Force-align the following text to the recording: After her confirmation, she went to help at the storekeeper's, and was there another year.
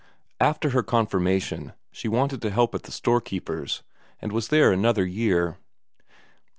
After 0.39 0.71
her 0.71 0.81
confirmation, 0.81 1.73
she 1.91 2.07
went 2.07 2.31
to 2.41 2.49
help 2.49 2.73
at 2.73 2.81
the 2.81 2.91
storekeeper's, 2.91 3.83
and 4.19 4.31
was 4.31 4.47
there 4.47 4.71
another 4.71 5.05
year. 5.05 5.59